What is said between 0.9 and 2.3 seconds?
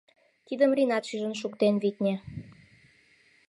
шижын шуктен, витне.